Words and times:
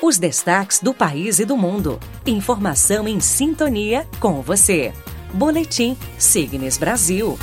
Os 0.00 0.16
destaques 0.16 0.78
do 0.78 0.94
país 0.94 1.40
e 1.40 1.44
do 1.44 1.56
mundo. 1.56 1.98
Informação 2.24 3.08
em 3.08 3.18
sintonia 3.18 4.06
com 4.20 4.40
você. 4.40 4.92
Boletim 5.34 5.96
Signes 6.16 6.78
Brasil. 6.78 7.36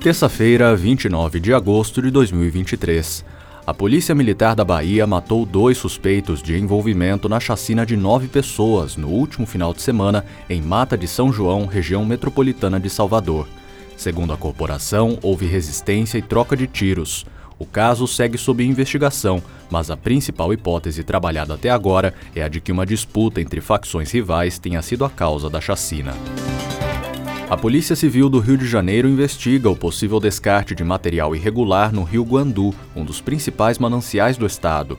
Terça-feira, 0.00 0.76
29 0.76 1.40
de 1.40 1.52
agosto 1.52 2.00
de 2.00 2.08
2023. 2.12 3.24
A 3.66 3.74
Polícia 3.74 4.14
Militar 4.14 4.54
da 4.54 4.64
Bahia 4.64 5.08
matou 5.08 5.44
dois 5.44 5.76
suspeitos 5.76 6.40
de 6.40 6.56
envolvimento 6.56 7.28
na 7.28 7.40
chacina 7.40 7.84
de 7.84 7.96
nove 7.96 8.28
pessoas 8.28 8.96
no 8.96 9.08
último 9.08 9.44
final 9.44 9.74
de 9.74 9.82
semana 9.82 10.24
em 10.48 10.62
Mata 10.62 10.96
de 10.96 11.08
São 11.08 11.32
João, 11.32 11.66
região 11.66 12.04
metropolitana 12.04 12.78
de 12.78 12.88
Salvador. 12.88 13.48
Segundo 13.96 14.32
a 14.32 14.36
corporação, 14.36 15.18
houve 15.20 15.46
resistência 15.46 16.18
e 16.18 16.22
troca 16.22 16.56
de 16.56 16.68
tiros. 16.68 17.26
O 17.64 17.66
caso 17.66 18.06
segue 18.06 18.36
sob 18.36 18.62
investigação, 18.62 19.42
mas 19.70 19.90
a 19.90 19.96
principal 19.96 20.52
hipótese 20.52 21.02
trabalhada 21.02 21.54
até 21.54 21.70
agora 21.70 22.12
é 22.36 22.42
a 22.42 22.48
de 22.48 22.60
que 22.60 22.70
uma 22.70 22.84
disputa 22.84 23.40
entre 23.40 23.62
facções 23.62 24.12
rivais 24.12 24.58
tenha 24.58 24.82
sido 24.82 25.02
a 25.02 25.08
causa 25.08 25.48
da 25.48 25.62
chacina. 25.62 26.12
A 27.48 27.56
Polícia 27.56 27.96
Civil 27.96 28.28
do 28.28 28.38
Rio 28.38 28.58
de 28.58 28.68
Janeiro 28.68 29.08
investiga 29.08 29.70
o 29.70 29.74
possível 29.74 30.20
descarte 30.20 30.74
de 30.74 30.84
material 30.84 31.34
irregular 31.34 31.90
no 31.90 32.02
Rio 32.04 32.22
Guandu, 32.22 32.74
um 32.94 33.02
dos 33.02 33.22
principais 33.22 33.78
mananciais 33.78 34.36
do 34.36 34.44
estado. 34.44 34.98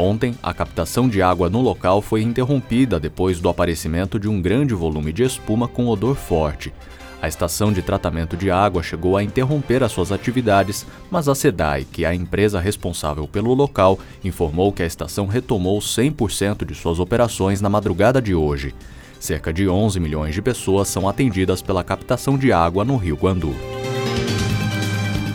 Ontem, 0.00 0.36
a 0.40 0.54
captação 0.54 1.08
de 1.08 1.20
água 1.20 1.50
no 1.50 1.60
local 1.60 2.00
foi 2.00 2.22
interrompida 2.22 3.00
depois 3.00 3.40
do 3.40 3.48
aparecimento 3.48 4.16
de 4.16 4.28
um 4.28 4.40
grande 4.40 4.72
volume 4.72 5.12
de 5.12 5.24
espuma 5.24 5.66
com 5.66 5.88
odor 5.88 6.14
forte. 6.14 6.72
A 7.20 7.26
estação 7.26 7.72
de 7.72 7.82
tratamento 7.82 8.36
de 8.36 8.48
água 8.48 8.80
chegou 8.80 9.16
a 9.16 9.24
interromper 9.24 9.82
as 9.82 9.90
suas 9.90 10.12
atividades, 10.12 10.86
mas 11.10 11.28
a 11.28 11.34
SEDAI, 11.34 11.84
que 11.84 12.04
é 12.04 12.08
a 12.08 12.14
empresa 12.14 12.60
responsável 12.60 13.26
pelo 13.26 13.52
local, 13.52 13.98
informou 14.22 14.72
que 14.72 14.84
a 14.84 14.86
estação 14.86 15.26
retomou 15.26 15.80
100% 15.80 16.64
de 16.64 16.76
suas 16.76 17.00
operações 17.00 17.60
na 17.60 17.68
madrugada 17.68 18.22
de 18.22 18.36
hoje. 18.36 18.76
Cerca 19.18 19.52
de 19.52 19.68
11 19.68 19.98
milhões 19.98 20.32
de 20.32 20.40
pessoas 20.40 20.86
são 20.86 21.08
atendidas 21.08 21.60
pela 21.60 21.82
captação 21.82 22.38
de 22.38 22.52
água 22.52 22.84
no 22.84 22.96
Rio 22.96 23.16
Guandu. 23.16 23.52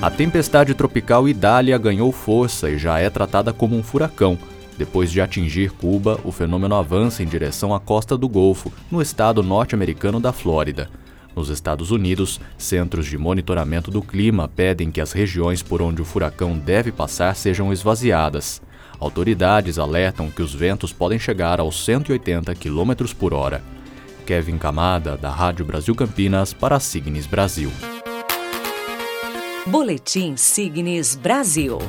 A 0.01 0.09
tempestade 0.09 0.73
tropical 0.73 1.27
Idália 1.27 1.77
ganhou 1.77 2.11
força 2.13 2.69
e 2.69 2.77
já 2.77 2.99
é 2.99 3.09
tratada 3.09 3.51
como 3.51 3.75
um 3.75 3.83
furacão. 3.83 4.37
Depois 4.77 5.11
de 5.11 5.21
atingir 5.21 5.71
Cuba, 5.71 6.19
o 6.23 6.31
fenômeno 6.31 6.75
avança 6.75 7.21
em 7.21 7.27
direção 7.27 7.73
à 7.73 7.79
costa 7.79 8.17
do 8.17 8.27
Golfo, 8.27 8.71
no 8.91 9.01
estado 9.01 9.43
norte-americano 9.43 10.19
da 10.19 10.31
Flórida. 10.31 10.89
Nos 11.35 11.49
Estados 11.49 11.91
Unidos, 11.91 12.39
centros 12.57 13.05
de 13.05 13.17
monitoramento 13.17 13.89
do 13.89 14.01
clima 14.01 14.47
pedem 14.47 14.91
que 14.91 15.01
as 15.01 15.11
regiões 15.11 15.63
por 15.63 15.81
onde 15.81 16.01
o 16.01 16.05
furacão 16.05 16.57
deve 16.57 16.91
passar 16.91 17.35
sejam 17.35 17.73
esvaziadas. 17.73 18.61
Autoridades 18.99 19.79
alertam 19.79 20.29
que 20.29 20.41
os 20.41 20.53
ventos 20.53 20.93
podem 20.93 21.17
chegar 21.17 21.59
aos 21.59 21.83
180 21.83 22.53
km 22.55 23.13
por 23.17 23.33
hora. 23.33 23.63
Kevin 24.25 24.57
Camada, 24.57 25.17
da 25.17 25.29
Rádio 25.29 25.65
Brasil 25.65 25.93
Campinas, 25.95 26.53
para 26.53 26.79
Signes 26.79 27.25
Brasil. 27.25 27.71
Boletim 29.65 30.37
Signes 30.37 31.15
Brasil. 31.15 31.79